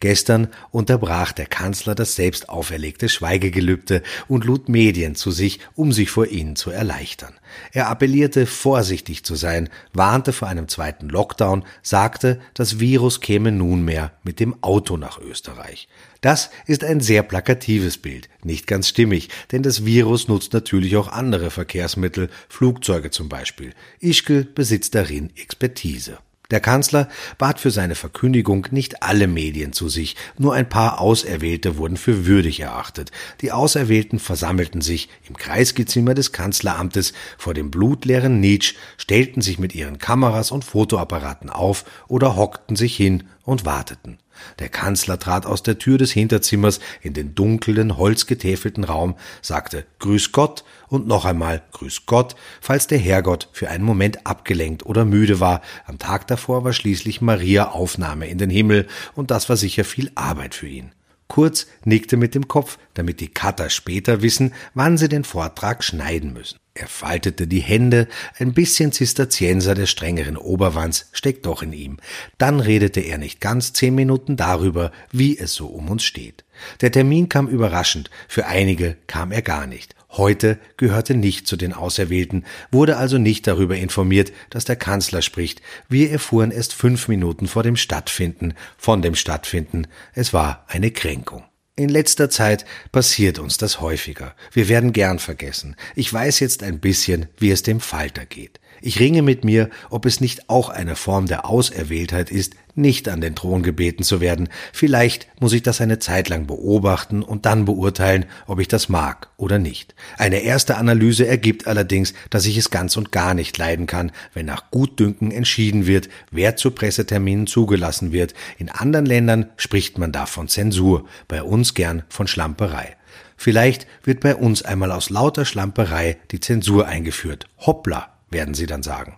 Gestern 0.00 0.46
unterbrach 0.70 1.32
der 1.32 1.46
Kanzler 1.46 1.96
das 1.96 2.14
selbst 2.14 2.48
auferlegte 2.48 3.08
Schweigegelübde 3.08 4.04
und 4.28 4.44
lud 4.44 4.68
Medien 4.68 5.16
zu 5.16 5.32
sich, 5.32 5.58
um 5.74 5.90
sich 5.90 6.08
vor 6.08 6.28
ihnen 6.28 6.54
zu 6.54 6.70
erleichtern. 6.70 7.34
Er 7.72 7.88
appellierte, 7.88 8.46
vorsichtig 8.46 9.24
zu 9.24 9.34
sein, 9.34 9.68
warnte 9.92 10.32
vor 10.32 10.46
einem 10.46 10.68
zweiten 10.68 11.08
Lockdown, 11.08 11.64
sagte, 11.82 12.38
das 12.54 12.78
Virus 12.78 13.20
käme 13.20 13.50
nunmehr 13.50 14.12
mit 14.22 14.38
dem 14.38 14.62
Auto 14.62 14.96
nach 14.96 15.18
Österreich. 15.18 15.88
Das 16.20 16.50
ist 16.66 16.84
ein 16.84 17.00
sehr 17.00 17.24
plakatives 17.24 17.98
Bild, 17.98 18.28
nicht 18.44 18.68
ganz 18.68 18.88
stimmig, 18.88 19.30
denn 19.50 19.64
das 19.64 19.84
Virus 19.84 20.28
nutzt 20.28 20.52
natürlich 20.52 20.96
auch 20.96 21.08
andere 21.08 21.50
Verkehrsmittel, 21.50 22.30
Flugzeuge 22.48 23.10
zum 23.10 23.28
Beispiel. 23.28 23.74
Ischgl 23.98 24.44
besitzt 24.44 24.94
darin 24.94 25.30
Expertise. 25.34 26.18
Der 26.50 26.60
Kanzler 26.60 27.08
bat 27.36 27.60
für 27.60 27.70
seine 27.70 27.94
Verkündigung 27.94 28.68
nicht 28.70 29.02
alle 29.02 29.26
Medien 29.26 29.74
zu 29.74 29.90
sich, 29.90 30.16
nur 30.38 30.54
ein 30.54 30.66
paar 30.66 30.98
Auserwählte 30.98 31.76
wurden 31.76 31.98
für 31.98 32.24
würdig 32.24 32.60
erachtet. 32.60 33.10
Die 33.42 33.52
Auserwählten 33.52 34.18
versammelten 34.18 34.80
sich 34.80 35.10
im 35.28 35.36
Kreisgezimmer 35.36 36.14
des 36.14 36.32
Kanzleramtes 36.32 37.12
vor 37.36 37.52
dem 37.52 37.70
blutleeren 37.70 38.40
Nietzsch, 38.40 38.76
stellten 38.96 39.42
sich 39.42 39.58
mit 39.58 39.74
ihren 39.74 39.98
Kameras 39.98 40.50
und 40.50 40.64
Fotoapparaten 40.64 41.50
auf 41.50 41.84
oder 42.08 42.34
hockten 42.34 42.76
sich 42.76 42.96
hin 42.96 43.24
und 43.44 43.66
warteten. 43.66 44.16
Der 44.58 44.68
Kanzler 44.68 45.18
trat 45.18 45.46
aus 45.46 45.62
der 45.62 45.78
Tür 45.78 45.98
des 45.98 46.12
Hinterzimmers 46.12 46.80
in 47.00 47.14
den 47.14 47.34
dunklen, 47.34 47.96
holzgetäfelten 47.96 48.84
Raum, 48.84 49.16
sagte 49.42 49.86
Grüß 49.98 50.32
Gott 50.32 50.64
und 50.88 51.06
noch 51.06 51.24
einmal 51.24 51.62
Grüß 51.72 52.06
Gott, 52.06 52.36
falls 52.60 52.86
der 52.86 52.98
Herrgott 52.98 53.48
für 53.52 53.68
einen 53.68 53.84
Moment 53.84 54.26
abgelenkt 54.26 54.86
oder 54.86 55.04
müde 55.04 55.40
war. 55.40 55.62
Am 55.86 55.98
Tag 55.98 56.26
davor 56.26 56.64
war 56.64 56.72
schließlich 56.72 57.20
Maria 57.20 57.70
Aufnahme 57.70 58.28
in 58.28 58.38
den 58.38 58.50
Himmel, 58.50 58.86
und 59.14 59.30
das 59.30 59.48
war 59.48 59.56
sicher 59.56 59.84
viel 59.84 60.10
Arbeit 60.14 60.54
für 60.54 60.68
ihn. 60.68 60.92
Kurz 61.28 61.66
nickte 61.84 62.16
mit 62.16 62.34
dem 62.34 62.48
Kopf, 62.48 62.78
damit 62.94 63.20
die 63.20 63.28
Cutter 63.28 63.68
später 63.68 64.22
wissen, 64.22 64.54
wann 64.74 64.96
sie 64.96 65.08
den 65.08 65.24
Vortrag 65.24 65.84
schneiden 65.84 66.32
müssen. 66.32 66.58
Er 66.80 66.86
faltete 66.86 67.48
die 67.48 67.58
Hände, 67.58 68.06
ein 68.38 68.52
bisschen 68.52 68.92
Zisterzienser 68.92 69.74
der 69.74 69.86
strengeren 69.86 70.36
Oberwands 70.36 71.08
steckt 71.12 71.44
doch 71.46 71.60
in 71.60 71.72
ihm. 71.72 71.96
Dann 72.38 72.60
redete 72.60 73.00
er 73.00 73.18
nicht 73.18 73.40
ganz 73.40 73.72
zehn 73.72 73.96
Minuten 73.96 74.36
darüber, 74.36 74.92
wie 75.10 75.36
es 75.36 75.54
so 75.54 75.66
um 75.66 75.88
uns 75.88 76.04
steht. 76.04 76.44
Der 76.80 76.92
Termin 76.92 77.28
kam 77.28 77.48
überraschend, 77.48 78.10
für 78.28 78.46
einige 78.46 78.96
kam 79.08 79.32
er 79.32 79.42
gar 79.42 79.66
nicht. 79.66 79.96
Heute 80.10 80.60
gehörte 80.76 81.16
nicht 81.16 81.48
zu 81.48 81.56
den 81.56 81.72
Auserwählten, 81.72 82.44
wurde 82.70 82.96
also 82.96 83.18
nicht 83.18 83.48
darüber 83.48 83.76
informiert, 83.76 84.32
dass 84.48 84.64
der 84.64 84.76
Kanzler 84.76 85.20
spricht. 85.20 85.60
Wir 85.88 86.12
erfuhren 86.12 86.52
erst 86.52 86.74
fünf 86.74 87.08
Minuten 87.08 87.48
vor 87.48 87.64
dem 87.64 87.74
Stattfinden, 87.74 88.54
von 88.76 89.02
dem 89.02 89.16
Stattfinden. 89.16 89.88
Es 90.14 90.32
war 90.32 90.64
eine 90.68 90.92
Kränkung. 90.92 91.42
In 91.78 91.90
letzter 91.90 92.28
Zeit 92.28 92.64
passiert 92.90 93.38
uns 93.38 93.56
das 93.56 93.80
häufiger. 93.80 94.34
Wir 94.50 94.68
werden 94.68 94.92
gern 94.92 95.20
vergessen. 95.20 95.76
Ich 95.94 96.12
weiß 96.12 96.40
jetzt 96.40 96.64
ein 96.64 96.80
bisschen, 96.80 97.28
wie 97.38 97.52
es 97.52 97.62
dem 97.62 97.78
Falter 97.78 98.26
geht. 98.26 98.58
Ich 98.80 99.00
ringe 99.00 99.22
mit 99.22 99.44
mir, 99.44 99.70
ob 99.90 100.06
es 100.06 100.20
nicht 100.20 100.48
auch 100.48 100.68
eine 100.68 100.96
Form 100.96 101.26
der 101.26 101.46
Auserwähltheit 101.46 102.30
ist, 102.30 102.54
nicht 102.78 103.08
an 103.08 103.20
den 103.20 103.34
Thron 103.34 103.62
gebeten 103.62 104.04
zu 104.04 104.20
werden. 104.20 104.48
Vielleicht 104.72 105.26
muss 105.40 105.52
ich 105.52 105.62
das 105.62 105.80
eine 105.80 105.98
Zeit 105.98 106.28
lang 106.28 106.46
beobachten 106.46 107.22
und 107.22 107.44
dann 107.44 107.64
beurteilen, 107.64 108.24
ob 108.46 108.60
ich 108.60 108.68
das 108.68 108.88
mag 108.88 109.28
oder 109.36 109.58
nicht. 109.58 109.94
Eine 110.16 110.40
erste 110.40 110.76
Analyse 110.76 111.26
ergibt 111.26 111.66
allerdings, 111.66 112.14
dass 112.30 112.46
ich 112.46 112.56
es 112.56 112.70
ganz 112.70 112.96
und 112.96 113.12
gar 113.12 113.34
nicht 113.34 113.58
leiden 113.58 113.86
kann, 113.86 114.12
wenn 114.32 114.46
nach 114.46 114.70
Gutdünken 114.70 115.32
entschieden 115.32 115.86
wird, 115.86 116.08
wer 116.30 116.56
zu 116.56 116.70
Presseterminen 116.70 117.46
zugelassen 117.46 118.12
wird. 118.12 118.34
In 118.58 118.70
anderen 118.70 119.06
Ländern 119.06 119.50
spricht 119.56 119.98
man 119.98 120.12
da 120.12 120.26
von 120.26 120.48
Zensur, 120.48 121.04
bei 121.26 121.42
uns 121.42 121.74
gern 121.74 122.04
von 122.08 122.28
Schlamperei. 122.28 122.96
Vielleicht 123.36 123.86
wird 124.02 124.20
bei 124.20 124.34
uns 124.34 124.62
einmal 124.62 124.92
aus 124.92 125.10
lauter 125.10 125.44
Schlamperei 125.44 126.18
die 126.32 126.40
Zensur 126.40 126.86
eingeführt. 126.86 127.46
Hoppla, 127.58 128.17
werden 128.30 128.54
Sie 128.54 128.66
dann 128.66 128.82
sagen. 128.82 129.16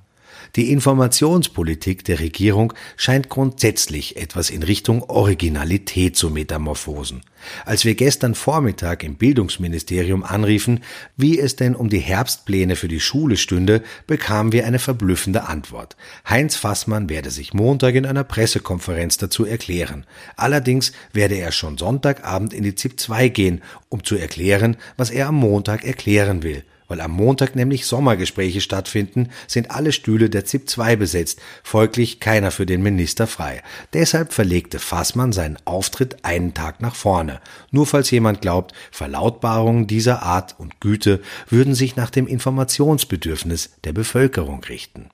Die 0.56 0.72
Informationspolitik 0.72 2.04
der 2.04 2.18
Regierung 2.18 2.72
scheint 2.96 3.28
grundsätzlich 3.28 4.16
etwas 4.16 4.50
in 4.50 4.62
Richtung 4.62 5.02
Originalität 5.04 6.16
zu 6.16 6.30
metamorphosen. 6.30 7.22
Als 7.64 7.84
wir 7.84 7.94
gestern 7.94 8.34
Vormittag 8.34 9.04
im 9.04 9.14
Bildungsministerium 9.14 10.24
anriefen, 10.24 10.80
wie 11.16 11.38
es 11.38 11.56
denn 11.56 11.76
um 11.76 11.88
die 11.88 12.00
Herbstpläne 12.00 12.76
für 12.76 12.88
die 12.88 13.00
Schule 13.00 13.36
stünde, 13.36 13.82
bekamen 14.06 14.52
wir 14.52 14.66
eine 14.66 14.78
verblüffende 14.78 15.44
Antwort. 15.44 15.96
Heinz 16.28 16.56
Fassmann 16.56 17.08
werde 17.08 17.30
sich 17.30 17.54
Montag 17.54 17.94
in 17.94 18.04
einer 18.04 18.24
Pressekonferenz 18.24 19.16
dazu 19.18 19.44
erklären. 19.44 20.04
Allerdings 20.36 20.92
werde 21.12 21.36
er 21.36 21.52
schon 21.52 21.78
Sonntagabend 21.78 22.52
in 22.52 22.64
die 22.64 22.74
ZIP 22.74 22.98
2 22.98 23.28
gehen, 23.28 23.62
um 23.88 24.04
zu 24.04 24.16
erklären, 24.16 24.76
was 24.96 25.10
er 25.10 25.28
am 25.28 25.36
Montag 25.36 25.84
erklären 25.84 26.42
will 26.42 26.64
Weil 26.90 27.00
am 27.00 27.12
Montag 27.12 27.54
nämlich 27.54 27.86
Sommergespräche 27.86 28.60
stattfinden, 28.60 29.28
sind 29.46 29.70
alle 29.70 29.92
Stühle 29.92 30.28
der 30.28 30.44
ZIP 30.44 30.68
2 30.68 30.96
besetzt, 30.96 31.40
folglich 31.62 32.18
keiner 32.18 32.50
für 32.50 32.66
den 32.66 32.82
Minister 32.82 33.28
frei. 33.28 33.62
Deshalb 33.92 34.32
verlegte 34.32 34.80
Fassmann 34.80 35.30
seinen 35.30 35.56
Auftritt 35.66 36.24
einen 36.24 36.52
Tag 36.52 36.82
nach 36.82 36.96
vorne. 36.96 37.40
Nur 37.70 37.86
falls 37.86 38.10
jemand 38.10 38.40
glaubt, 38.40 38.72
Verlautbarungen 38.90 39.86
dieser 39.86 40.24
Art 40.24 40.56
und 40.58 40.80
Güte 40.80 41.20
würden 41.48 41.76
sich 41.76 41.94
nach 41.94 42.10
dem 42.10 42.26
Informationsbedürfnis 42.26 43.70
der 43.84 43.92
Bevölkerung 43.92 44.64
richten. 44.64 45.10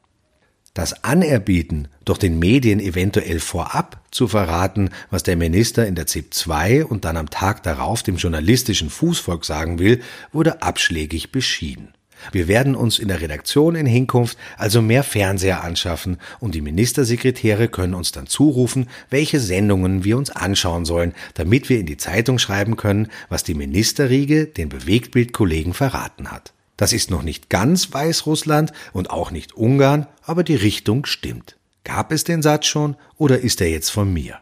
Das 0.77 1.05
Anerbieten, 1.05 1.89
durch 2.05 2.19
den 2.19 2.39
Medien 2.39 2.81
eventuell 2.81 3.41
vorab 3.41 3.99
zu 4.11 4.29
verraten, 4.29 4.91
was 5.09 5.23
der 5.23 5.35
Minister 5.35 5.87
in 5.87 5.95
der 5.95 6.07
ZIP 6.07 6.35
2 6.35 6.85
und 6.85 7.07
dann 7.07 7.17
am 7.17 7.31
Tag 7.31 7.63
darauf 7.63 8.03
dem 8.03 8.17
journalistischen 8.17 8.91
Fußvolk 8.91 9.47
sagen 9.47 9.79
will, 9.79 10.03
wurde 10.33 10.61
abschlägig 10.61 11.33
beschieden. 11.33 11.95
Wir 12.31 12.47
werden 12.47 12.75
uns 12.75 12.99
in 12.99 13.09
der 13.09 13.23
Redaktion 13.23 13.75
in 13.75 13.87
Hinkunft 13.87 14.37
also 14.59 14.83
mehr 14.83 15.03
Fernseher 15.03 15.65
anschaffen 15.65 16.19
und 16.41 16.55
die 16.55 16.61
Ministersekretäre 16.61 17.69
können 17.69 17.95
uns 17.95 18.13
dann 18.13 18.27
zurufen, 18.27 18.91
welche 19.09 19.41
Sendungen 19.41 20.05
wir 20.05 20.19
uns 20.19 20.29
anschauen 20.29 20.85
sollen, 20.85 21.15
damit 21.33 21.71
wir 21.71 21.81
in 21.81 21.87
die 21.87 21.97
Zeitung 21.97 22.39
schreiben 22.39 22.77
können, 22.77 23.09
was 23.31 23.45
die 23.45 23.55
Ministerriege 23.55 24.45
den 24.45 24.69
Bewegtbildkollegen 24.69 25.73
verraten 25.73 26.31
hat. 26.31 26.53
Das 26.77 26.93
ist 26.93 27.11
noch 27.11 27.23
nicht 27.23 27.49
ganz 27.49 27.93
Weißrussland 27.93 28.73
und 28.93 29.11
auch 29.11 29.31
nicht 29.31 29.55
Ungarn, 29.55 30.07
aber 30.23 30.45
die 30.45 30.57
Richtung 30.57 31.07
stimmt. 31.07 31.57
Gab 31.85 32.13
es 32.13 32.25
den 32.25 32.43
Satz 32.43 32.67
schon 32.67 32.97
oder 33.17 33.41
ist 33.41 33.61
er 33.61 33.71
jetzt 33.71 33.91
von 33.91 34.13
mir? 34.13 34.41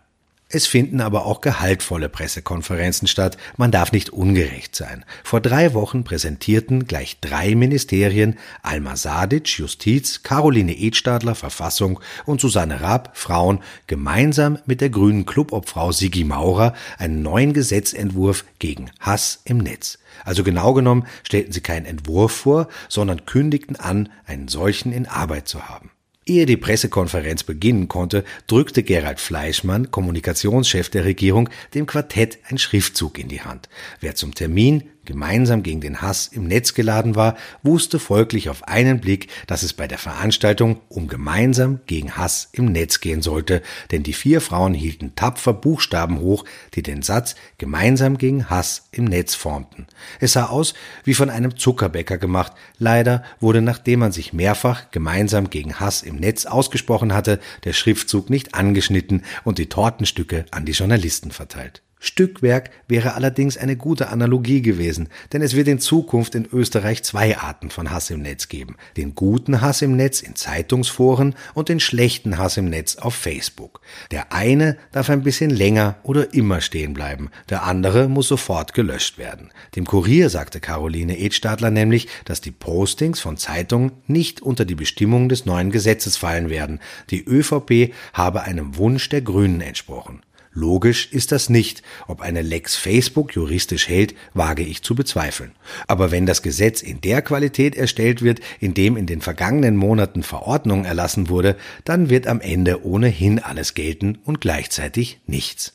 Es 0.54 0.68
finden 0.68 1.00
aber 1.00 1.26
auch 1.26 1.40
gehaltvolle 1.40 2.08
Pressekonferenzen 2.08 3.08
statt. 3.08 3.37
Man 3.56 3.73
darf 3.73 3.90
nicht 3.90 4.11
ungerecht 4.11 4.76
sein. 4.76 5.04
Vor 5.25 5.40
drei 5.40 5.75
Wochen 5.75 6.04
präsentierten 6.04 6.87
gleich 6.87 7.18
drei 7.20 7.56
Ministerien, 7.56 8.38
Alma 8.62 8.94
Sadic, 8.94 9.58
Justiz, 9.58 10.23
Caroline 10.23 10.78
Edstadler, 10.78 11.34
Verfassung 11.34 11.99
und 12.25 12.40
Susanne 12.40 12.80
Raab, 12.82 13.11
Frauen, 13.14 13.64
gemeinsam 13.88 14.61
mit 14.64 14.80
der 14.80 14.90
grünen 14.90 15.26
Clubobfrau 15.26 15.90
Sigi 15.90 16.23
Maurer 16.23 16.75
einen 16.99 17.23
neuen 17.23 17.52
Gesetzentwurf 17.52 18.44
gegen 18.61 18.92
Hass 19.00 19.40
im 19.44 19.58
Netz. 19.58 19.99
Also 20.25 20.44
genau 20.44 20.73
genommen 20.73 21.08
stellten 21.25 21.50
sie 21.50 21.62
keinen 21.62 21.84
Entwurf 21.84 22.30
vor, 22.30 22.68
sondern 22.88 23.26
kündigten 23.26 23.75
an, 23.75 24.08
einen 24.25 24.46
solchen 24.46 24.92
in 24.92 25.08
Arbeit 25.08 25.49
zu 25.49 25.68
haben. 25.68 25.90
Ehe 26.26 26.47
die 26.47 26.57
Pressekonferenz 26.57 27.43
beginnen 27.43 27.88
konnte, 27.88 28.25
drückte 28.47 28.83
Gerald 28.83 29.21
Fleischmann, 29.21 29.90
Kommunikationschef 29.90 30.88
der 30.88 31.04
Regierung, 31.04 31.50
dem 31.75 31.87
Quartett 31.87 32.38
ein 32.49 32.59
Schriftzug 32.59 33.19
in 33.19 33.28
die 33.28 33.43
Hand. 33.43 33.69
Wer 34.00 34.14
zum 34.14 34.35
Termin 34.35 34.85
gemeinsam 35.04 35.62
gegen 35.62 35.80
den 35.80 36.02
Hass 36.02 36.28
im 36.28 36.46
Netz 36.46 36.75
geladen 36.75 37.14
war, 37.14 37.37
wusste 37.62 37.99
folglich 37.99 38.49
auf 38.49 38.66
einen 38.66 39.00
Blick, 39.00 39.28
dass 39.46 39.62
es 39.62 39.73
bei 39.73 39.87
der 39.87 39.99
Veranstaltung 39.99 40.80
um 40.88 41.08
gemeinsam 41.08 41.80
gegen 41.87 42.16
Hass 42.16 42.49
im 42.52 42.66
Netz 42.66 43.00
gehen 43.00 43.23
sollte, 43.23 43.62
denn 43.90 44.02
die 44.02 44.12
vier 44.12 44.40
Frauen 44.40 44.75
hielten 44.75 45.14
tapfer 45.14 45.52
Buchstaben 45.52 46.20
hoch, 46.20 46.44
die 46.75 46.82
den 46.82 47.02
Satz 47.02 47.34
gemeinsam 47.58 48.18
gegen 48.18 48.50
Hass 48.50 48.88
im 48.92 49.04
Netz 49.04 49.34
formten. 49.34 49.87
Es 50.20 50.32
sah 50.32 50.46
aus 50.46 50.75
wie 51.04 51.14
von 51.14 51.30
einem 51.30 51.56
Zuckerbäcker 51.56 52.18
gemacht. 52.18 52.52
Leider 52.78 53.23
wurde, 53.40 53.62
nachdem 53.62 54.00
man 54.00 54.12
sich 54.12 54.32
mehrfach 54.32 54.90
gemeinsam 54.90 55.50
gegen 55.50 55.80
Hass 55.80 56.02
im 56.02 56.16
Netz 56.16 56.46
ausgesprochen 56.46 57.12
hatte, 57.12 57.40
der 57.64 57.73
Schriftzug 57.73 58.30
nicht 58.30 58.54
angeschnitten 58.54 59.23
und 59.44 59.58
die 59.58 59.68
Tortenstücke 59.68 60.46
an 60.50 60.64
die 60.64 60.73
Journalisten 60.73 61.30
verteilt. 61.30 61.84
Stückwerk 62.04 62.70
wäre 62.87 63.14
allerdings 63.14 63.56
eine 63.56 63.76
gute 63.76 64.11
Analogie 64.11 64.61
gewesen, 64.61 65.08
denn 65.32 65.40
es 65.40 65.56
wird 65.56 65.68
in 65.68 65.78
Zukunft 65.78 66.34
in 66.34 66.46
Österreich 66.52 67.02
zwei 67.02 67.38
Arten 67.38 67.70
von 67.70 67.90
Hass 67.90 68.11
im 68.11 68.20
Netz 68.20 68.49
geben. 68.49 68.76
Den 68.99 69.14
guten 69.14 69.62
Hass 69.62 69.80
im 69.80 69.96
Netz 69.96 70.20
in 70.20 70.37
Zeitungsforen 70.37 71.34
und 71.54 71.70
den 71.70 71.80
schlechten 71.80 72.37
Hass 72.37 72.58
im 72.58 72.68
Netz 72.68 72.96
auf 72.96 73.14
Facebook. 73.14 73.80
Der 74.11 74.32
eine 74.32 74.76
darf 74.92 75.08
ein 75.08 75.23
bisschen 75.23 75.49
länger 75.49 75.96
oder 76.02 76.34
immer 76.34 76.61
stehen 76.61 76.92
bleiben, 76.92 77.30
der 77.49 77.62
andere 77.62 78.08
muss 78.08 78.28
sofort 78.28 78.75
gelöscht 78.75 79.16
werden. 79.16 79.50
Dem 79.75 79.87
Kurier 79.87 80.28
sagte 80.28 80.61
Caroline 80.61 81.18
Edstadler 81.18 81.70
nämlich, 81.70 82.08
dass 82.26 82.42
die 82.42 82.50
Postings 82.50 83.20
von 83.20 83.38
Zeitungen 83.38 83.92
nicht 84.06 84.42
unter 84.42 84.66
die 84.66 84.75
Bestimmungen 84.75 85.30
des 85.30 85.46
neuen 85.46 85.70
Gesetzes 85.70 86.18
fallen 86.18 86.50
werden. 86.50 86.80
Die 87.08 87.25
ÖVP 87.25 87.94
habe 88.12 88.42
einem 88.42 88.76
Wunsch 88.76 89.08
der 89.08 89.23
Grünen 89.23 89.62
entsprochen. 89.62 90.20
Logisch 90.54 91.08
ist 91.11 91.32
das 91.32 91.50
nicht. 91.50 91.82
Ob 92.06 92.20
eine 92.20 92.40
Lex 92.40 92.76
Facebook 92.76 93.34
juristisch 93.34 93.88
hält, 93.88 94.14
wage 94.34 94.62
ich 94.62 94.82
zu 94.82 94.94
bezweifeln. 94.94 95.52
Aber 95.88 96.12
wenn 96.12 96.26
das 96.26 96.42
Gesetz 96.42 96.80
in 96.80 97.00
der 97.00 97.23
Qualität 97.23 97.75
erstellt 97.76 98.23
wird, 98.23 98.40
in 98.61 98.73
dem 98.73 98.96
in 98.96 99.06
den 99.06 99.20
vergangenen 99.20 99.76
Monaten 99.76 100.23
Verordnung 100.23 100.84
erlassen 100.84 101.28
wurde, 101.28 101.56
dann 101.84 102.08
wird 102.08 102.28
am 102.28 102.40
Ende 102.40 102.84
ohnehin 102.84 103.40
alles 103.40 103.75
gelten 103.75 104.18
und 104.25 104.40
gleichzeitig 104.40 105.20
nichts. 105.26 105.75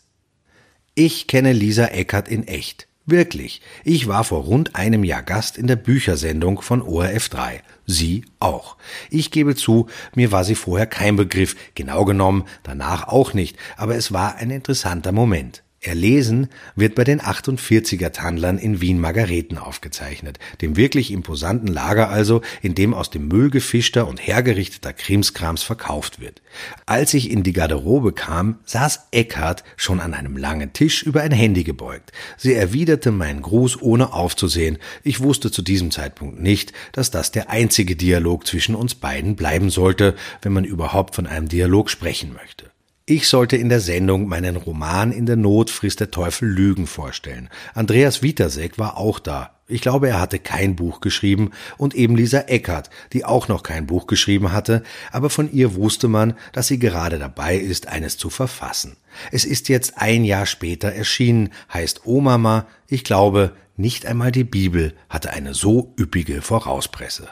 Ich 0.96 1.28
kenne 1.28 1.54
Lisa 1.54 1.86
Eckert 1.86 2.28
in 2.28 2.48
echt. 2.48 2.89
Wirklich. 3.10 3.62
Ich 3.84 4.08
war 4.08 4.24
vor 4.24 4.44
rund 4.44 4.76
einem 4.76 5.04
Jahr 5.04 5.24
Gast 5.24 5.58
in 5.58 5.66
der 5.66 5.78
Büchersendung 5.78 6.62
von 6.62 6.84
ORF 6.84 7.30
3. 7.30 7.64
Sie 7.88 8.24
auch. 8.40 8.78
Ich 9.10 9.32
gebe 9.32 9.56
zu, 9.56 9.88
mir 10.14 10.32
war 10.32 10.44
sie 10.44 10.54
vorher 10.54 10.86
kein 10.86 11.16
Begriff, 11.16 11.56
genau 11.74 12.06
genommen 12.06 12.46
danach 12.62 13.08
auch 13.08 13.34
nicht, 13.34 13.58
aber 13.78 13.96
es 13.96 14.12
war 14.14 14.36
ein 14.36 14.52
interessanter 14.52 15.12
Moment. 15.12 15.64
Erlesen 15.82 16.50
wird 16.76 16.96
bei 16.96 17.06
den 17.06 17.22
48er 17.22 18.12
Tandlern 18.12 18.58
in 18.58 18.82
Wien 18.82 19.00
Margareten 19.00 19.58
aufgezeichnet, 19.58 20.38
dem 20.62 20.76
wirklich 20.76 21.12
imposanten 21.12 21.68
Lager 21.68 22.10
also, 22.10 22.42
in 22.62 22.76
dem 22.76 22.94
aus 22.94 23.10
dem 23.10 23.30
Müll 23.30 23.50
gefischter 23.50 24.06
und 24.08 24.20
hergerichteter 24.20 24.92
Krimskrams 24.92 25.64
verkauft 25.64 26.20
wird. 26.20 26.42
Als 26.86 27.14
ich 27.14 27.32
in 27.32 27.44
die 27.44 27.54
Garderobe 27.54 28.12
kam, 28.12 28.60
saß 28.66 29.08
Eckhart 29.12 29.64
schon 29.78 30.02
an 30.02 30.14
einem 30.14 30.36
langen 30.36 30.74
Tisch 30.74 31.02
über 31.04 31.22
ein 31.22 31.32
Handy 31.32 31.64
gebeugt. 31.64 32.12
Sie 32.36 32.54
erwiderte 32.54 33.12
meinen 33.12 33.42
Gruß 33.42 33.82
ohne 33.82 34.12
aufzusehen. 34.12 34.80
Ich 35.04 35.22
wusste 35.22 35.50
zu 35.50 35.62
diesem 35.62 35.92
Zeitpunkt 35.92 36.42
nicht, 36.42 36.74
dass 36.92 37.10
das 37.10 37.32
der 37.32 37.50
einzige 37.50 37.96
Dialog 37.96 38.46
zwischen 38.46 38.76
uns 38.76 38.96
beiden 38.96 39.38
bleiben 39.38 39.70
sollte, 39.70 40.16
wenn 40.42 40.52
man 40.52 40.66
überhaupt 40.66 41.16
von 41.16 41.26
einem 41.26 41.48
Dialog 41.48 41.90
sprechen 41.90 42.34
möchte. 42.34 42.70
Ich 43.12 43.28
sollte 43.28 43.58
in 43.58 43.70
der 43.70 43.80
Sendung 43.80 44.28
meinen 44.28 44.56
Roman 44.56 45.12
In 45.12 45.26
der 45.26 45.36
Not 45.36 45.72
frisst 45.72 46.00
der 46.00 46.12
Teufel 46.12 46.48
Lügen 46.48 46.86
vorstellen. 46.86 47.50
Andreas 47.74 48.22
Witasek 48.22 48.78
war 48.78 48.98
auch 48.98 49.18
da. 49.18 49.56
Ich 49.68 49.82
glaube, 49.82 50.10
er 50.10 50.22
hatte 50.22 50.38
kein 50.38 50.76
Buch 50.76 51.02
geschrieben 51.02 51.50
und 51.80 51.96
eben 51.96 52.16
Lisa 52.16 52.42
Eckert, 52.42 52.92
die 53.12 53.26
auch 53.26 53.48
noch 53.48 53.64
kein 53.64 53.88
Buch 53.88 54.06
geschrieben 54.06 54.52
hatte, 54.52 54.84
aber 55.12 55.32
von 55.32 55.52
ihr 55.52 55.74
wusste 55.74 56.08
man, 56.08 56.36
dass 56.54 56.68
sie 56.68 56.78
gerade 56.78 57.18
dabei 57.18 57.58
ist, 57.58 57.88
eines 57.88 58.18
zu 58.18 58.30
verfassen. 58.30 58.96
Es 59.32 59.44
ist 59.44 59.70
jetzt 59.70 59.94
ein 59.98 60.24
Jahr 60.24 60.46
später 60.46 60.90
erschienen, 60.90 61.50
heißt 61.74 62.06
Omama, 62.06 62.68
ich 62.88 63.04
glaube, 63.04 63.54
nicht 63.76 64.06
einmal 64.06 64.32
die 64.32 64.44
Bibel 64.44 64.94
hatte 65.10 65.32
eine 65.32 65.56
so 65.56 65.96
üppige 66.00 66.44
Vorauspresse. 66.44 67.30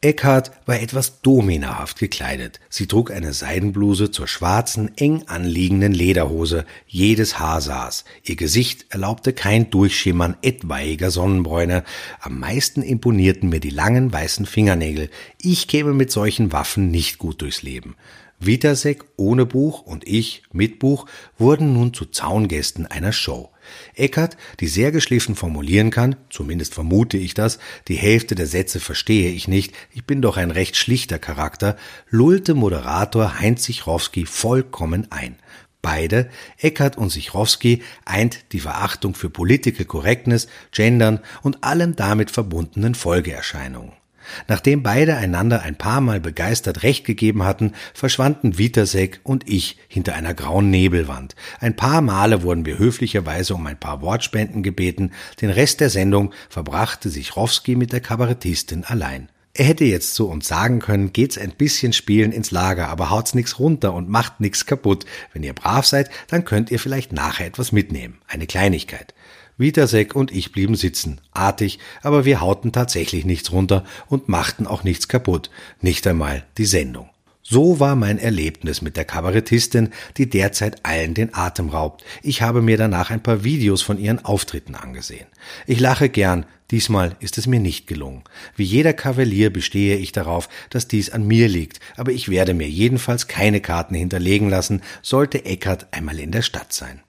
Eckhart 0.00 0.50
war 0.66 0.80
etwas 0.80 1.20
dominahaft 1.22 1.98
gekleidet. 1.98 2.60
Sie 2.68 2.86
trug 2.86 3.10
eine 3.10 3.32
Seidenbluse 3.32 4.10
zur 4.10 4.28
schwarzen, 4.28 4.90
eng 4.96 5.24
anliegenden 5.26 5.92
Lederhose. 5.92 6.64
Jedes 6.86 7.38
Haar 7.38 7.60
saß. 7.60 8.04
Ihr 8.22 8.36
Gesicht 8.36 8.86
erlaubte 8.90 9.32
kein 9.32 9.70
Durchschimmern 9.70 10.36
etwaiger 10.42 11.10
Sonnenbräune. 11.10 11.84
Am 12.20 12.38
meisten 12.38 12.82
imponierten 12.82 13.48
mir 13.48 13.60
die 13.60 13.70
langen 13.70 14.12
weißen 14.12 14.46
Fingernägel. 14.46 15.10
Ich 15.40 15.68
käme 15.68 15.94
mit 15.94 16.10
solchen 16.10 16.52
Waffen 16.52 16.90
nicht 16.90 17.18
gut 17.18 17.42
durchs 17.42 17.62
Leben. 17.62 17.96
Witasek 18.40 19.04
ohne 19.16 19.46
Buch 19.46 19.82
und 19.82 20.06
ich 20.06 20.42
mit 20.52 20.78
Buch 20.78 21.06
wurden 21.38 21.72
nun 21.72 21.92
zu 21.92 22.06
Zaungästen 22.06 22.86
einer 22.86 23.12
Show. 23.12 23.50
Eckert, 23.94 24.36
die 24.60 24.68
sehr 24.68 24.92
geschliffen 24.92 25.34
formulieren 25.34 25.90
kann, 25.90 26.16
zumindest 26.30 26.74
vermute 26.74 27.18
ich 27.18 27.34
das, 27.34 27.58
die 27.88 27.96
Hälfte 27.96 28.34
der 28.34 28.46
Sätze 28.46 28.80
verstehe 28.80 29.30
ich 29.30 29.48
nicht, 29.48 29.74
ich 29.92 30.04
bin 30.04 30.22
doch 30.22 30.36
ein 30.36 30.50
recht 30.50 30.76
schlichter 30.76 31.18
Charakter, 31.18 31.76
lullte 32.08 32.54
Moderator 32.54 33.40
Heinz 33.40 33.64
Sichrowski 33.64 34.24
vollkommen 34.24 35.08
ein. 35.10 35.36
Beide, 35.82 36.28
Eckert 36.58 36.96
und 36.96 37.10
Sichrowski, 37.10 37.82
eint 38.04 38.52
die 38.52 38.60
Verachtung 38.60 39.14
für 39.14 39.30
Political 39.30 39.84
Correctness, 39.84 40.48
Gendern 40.72 41.20
und 41.42 41.62
allen 41.62 41.94
damit 41.94 42.30
verbundenen 42.30 42.94
Folgeerscheinungen. 42.94 43.97
Nachdem 44.46 44.82
beide 44.82 45.16
einander 45.16 45.62
ein 45.62 45.76
paar 45.76 46.00
Mal 46.00 46.20
begeistert 46.20 46.82
Recht 46.82 47.04
gegeben 47.04 47.44
hatten, 47.44 47.72
verschwanden 47.94 48.58
Witasek 48.58 49.20
und 49.22 49.48
ich 49.48 49.76
hinter 49.88 50.14
einer 50.14 50.34
grauen 50.34 50.70
Nebelwand. 50.70 51.34
Ein 51.60 51.76
paar 51.76 52.00
Male 52.00 52.42
wurden 52.42 52.66
wir 52.66 52.78
höflicherweise 52.78 53.54
um 53.54 53.66
ein 53.66 53.78
paar 53.78 54.02
Wortspenden 54.02 54.62
gebeten, 54.62 55.12
den 55.40 55.50
Rest 55.50 55.80
der 55.80 55.90
Sendung 55.90 56.32
verbrachte 56.48 57.10
sich 57.10 57.36
Rowski 57.36 57.76
mit 57.76 57.92
der 57.92 58.00
Kabarettistin 58.00 58.84
allein. 58.84 59.28
Er 59.54 59.64
hätte 59.64 59.84
jetzt 59.84 60.14
zu 60.14 60.28
uns 60.28 60.46
sagen 60.46 60.78
können, 60.78 61.12
geht's 61.12 61.36
ein 61.36 61.50
bisschen 61.50 61.92
spielen 61.92 62.30
ins 62.30 62.52
Lager, 62.52 62.88
aber 62.88 63.10
haut's 63.10 63.34
nix 63.34 63.58
runter 63.58 63.92
und 63.92 64.08
macht 64.08 64.38
nix 64.38 64.66
kaputt. 64.66 65.04
Wenn 65.32 65.42
ihr 65.42 65.52
brav 65.52 65.84
seid, 65.84 66.10
dann 66.28 66.44
könnt 66.44 66.70
ihr 66.70 66.78
vielleicht 66.78 67.12
nachher 67.12 67.46
etwas 67.46 67.72
mitnehmen. 67.72 68.18
Eine 68.28 68.46
Kleinigkeit. 68.46 69.14
Witasek 69.58 70.14
und 70.14 70.32
ich 70.32 70.52
blieben 70.52 70.76
sitzen, 70.76 71.20
artig, 71.32 71.78
aber 72.02 72.24
wir 72.24 72.40
hauten 72.40 72.72
tatsächlich 72.72 73.24
nichts 73.24 73.52
runter 73.52 73.84
und 74.06 74.28
machten 74.28 74.66
auch 74.66 74.84
nichts 74.84 75.08
kaputt, 75.08 75.50
nicht 75.80 76.06
einmal 76.06 76.44
die 76.56 76.64
Sendung. 76.64 77.10
So 77.50 77.80
war 77.80 77.96
mein 77.96 78.18
Erlebnis 78.18 78.82
mit 78.82 78.98
der 78.98 79.06
Kabarettistin, 79.06 79.88
die 80.18 80.28
derzeit 80.28 80.84
allen 80.84 81.14
den 81.14 81.34
Atem 81.34 81.70
raubt. 81.70 82.04
Ich 82.22 82.42
habe 82.42 82.60
mir 82.60 82.76
danach 82.76 83.10
ein 83.10 83.22
paar 83.22 83.42
Videos 83.42 83.80
von 83.80 83.98
ihren 83.98 84.22
Auftritten 84.22 84.74
angesehen. 84.74 85.26
Ich 85.66 85.80
lache 85.80 86.10
gern, 86.10 86.44
diesmal 86.70 87.16
ist 87.20 87.38
es 87.38 87.46
mir 87.46 87.58
nicht 87.58 87.86
gelungen. 87.86 88.22
Wie 88.54 88.64
jeder 88.64 88.92
Kavalier 88.92 89.50
bestehe 89.50 89.96
ich 89.96 90.12
darauf, 90.12 90.50
dass 90.68 90.88
dies 90.88 91.08
an 91.08 91.26
mir 91.26 91.48
liegt, 91.48 91.80
aber 91.96 92.12
ich 92.12 92.28
werde 92.28 92.52
mir 92.52 92.68
jedenfalls 92.68 93.28
keine 93.28 93.62
Karten 93.62 93.94
hinterlegen 93.94 94.50
lassen, 94.50 94.82
sollte 95.00 95.46
Eckart 95.46 95.86
einmal 95.92 96.20
in 96.20 96.32
der 96.32 96.42
Stadt 96.42 96.74
sein. 96.74 97.00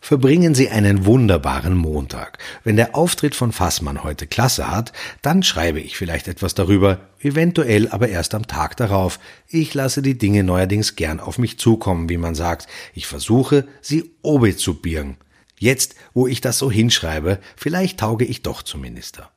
Verbringen 0.00 0.54
Sie 0.54 0.68
einen 0.68 1.04
wunderbaren 1.04 1.74
Montag. 1.74 2.38
Wenn 2.62 2.76
der 2.76 2.94
Auftritt 2.94 3.34
von 3.34 3.52
Fassmann 3.52 4.04
heute 4.04 4.26
Klasse 4.26 4.70
hat, 4.70 4.92
dann 5.22 5.42
schreibe 5.42 5.80
ich 5.80 5.96
vielleicht 5.96 6.28
etwas 6.28 6.54
darüber, 6.54 7.00
eventuell 7.20 7.88
aber 7.88 8.08
erst 8.08 8.34
am 8.34 8.46
Tag 8.46 8.76
darauf. 8.76 9.18
Ich 9.48 9.74
lasse 9.74 10.02
die 10.02 10.16
Dinge 10.16 10.44
neuerdings 10.44 10.96
gern 10.96 11.18
auf 11.18 11.38
mich 11.38 11.58
zukommen, 11.58 12.08
wie 12.08 12.18
man 12.18 12.34
sagt. 12.34 12.68
Ich 12.94 13.06
versuche, 13.06 13.66
sie 13.80 14.12
obe 14.22 14.56
zu 14.56 14.74
birgen. 14.74 15.16
Jetzt, 15.58 15.96
wo 16.14 16.26
ich 16.26 16.40
das 16.40 16.58
so 16.58 16.70
hinschreibe, 16.70 17.38
vielleicht 17.56 17.98
tauge 17.98 18.24
ich 18.24 18.42
doch 18.42 18.62
zum 18.62 18.82
Minister. 18.82 19.30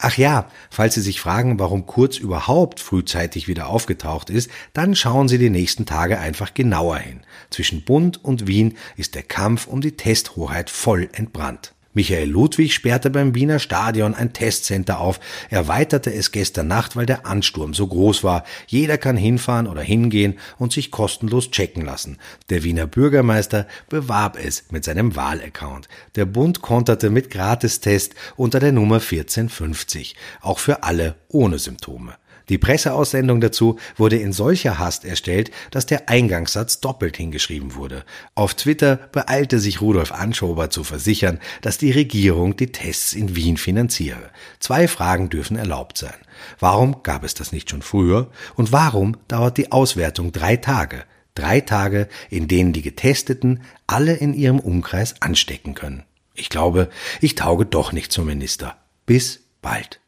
Ach 0.00 0.16
ja, 0.16 0.48
falls 0.70 0.94
Sie 0.94 1.00
sich 1.00 1.20
fragen, 1.20 1.58
warum 1.58 1.86
Kurz 1.86 2.18
überhaupt 2.18 2.78
frühzeitig 2.78 3.48
wieder 3.48 3.66
aufgetaucht 3.66 4.30
ist, 4.30 4.48
dann 4.72 4.94
schauen 4.94 5.26
Sie 5.26 5.38
die 5.38 5.50
nächsten 5.50 5.86
Tage 5.86 6.20
einfach 6.20 6.54
genauer 6.54 6.98
hin. 6.98 7.22
Zwischen 7.50 7.82
Bund 7.82 8.24
und 8.24 8.46
Wien 8.46 8.76
ist 8.96 9.16
der 9.16 9.24
Kampf 9.24 9.66
um 9.66 9.80
die 9.80 9.96
Testhoheit 9.96 10.70
voll 10.70 11.08
entbrannt. 11.12 11.74
Michael 11.94 12.28
Ludwig 12.28 12.74
sperrte 12.74 13.10
beim 13.10 13.34
Wiener 13.34 13.58
Stadion 13.58 14.14
ein 14.14 14.32
Testcenter 14.32 15.00
auf, 15.00 15.20
erweiterte 15.48 16.12
es 16.12 16.32
gestern 16.32 16.68
Nacht, 16.68 16.96
weil 16.96 17.06
der 17.06 17.26
Ansturm 17.26 17.72
so 17.72 17.86
groß 17.86 18.22
war. 18.24 18.44
Jeder 18.66 18.98
kann 18.98 19.16
hinfahren 19.16 19.66
oder 19.66 19.80
hingehen 19.80 20.38
und 20.58 20.72
sich 20.72 20.90
kostenlos 20.90 21.50
checken 21.50 21.84
lassen. 21.84 22.18
Der 22.50 22.62
Wiener 22.62 22.86
Bürgermeister 22.86 23.66
bewarb 23.88 24.38
es 24.38 24.64
mit 24.70 24.84
seinem 24.84 25.16
Wahlaccount. 25.16 25.88
Der 26.14 26.26
Bund 26.26 26.60
konterte 26.62 27.10
mit 27.10 27.30
Gratistest 27.30 28.14
unter 28.36 28.60
der 28.60 28.72
Nummer 28.72 28.96
1450, 28.96 30.14
auch 30.42 30.58
für 30.58 30.82
alle 30.82 31.14
ohne 31.28 31.58
Symptome. 31.58 32.16
Die 32.48 32.58
Presseaussendung 32.58 33.40
dazu 33.40 33.78
wurde 33.96 34.16
in 34.16 34.32
solcher 34.32 34.78
Hast 34.78 35.04
erstellt, 35.04 35.50
dass 35.70 35.86
der 35.86 36.08
Eingangssatz 36.08 36.80
doppelt 36.80 37.16
hingeschrieben 37.16 37.74
wurde. 37.74 38.04
Auf 38.34 38.54
Twitter 38.54 38.96
beeilte 39.12 39.58
sich 39.58 39.80
Rudolf 39.80 40.12
Anschober 40.12 40.70
zu 40.70 40.84
versichern, 40.84 41.38
dass 41.60 41.78
die 41.78 41.90
Regierung 41.90 42.56
die 42.56 42.72
Tests 42.72 43.12
in 43.12 43.36
Wien 43.36 43.56
finanziere. 43.56 44.30
Zwei 44.60 44.88
Fragen 44.88 45.28
dürfen 45.28 45.56
erlaubt 45.56 45.98
sein. 45.98 46.14
Warum 46.58 47.02
gab 47.02 47.24
es 47.24 47.34
das 47.34 47.52
nicht 47.52 47.70
schon 47.70 47.82
früher? 47.82 48.30
Und 48.54 48.72
warum 48.72 49.16
dauert 49.28 49.58
die 49.58 49.72
Auswertung 49.72 50.32
drei 50.32 50.56
Tage? 50.56 51.04
Drei 51.34 51.60
Tage, 51.60 52.08
in 52.30 52.48
denen 52.48 52.72
die 52.72 52.82
Getesteten 52.82 53.62
alle 53.86 54.14
in 54.14 54.34
ihrem 54.34 54.58
Umkreis 54.58 55.20
anstecken 55.20 55.74
können. 55.74 56.02
Ich 56.34 56.48
glaube, 56.48 56.88
ich 57.20 57.34
tauge 57.34 57.66
doch 57.66 57.92
nicht 57.92 58.10
zum 58.10 58.26
Minister. 58.26 58.76
Bis 59.06 59.40
bald. 59.62 60.00